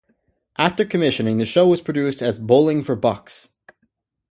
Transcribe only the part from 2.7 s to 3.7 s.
For Bucks".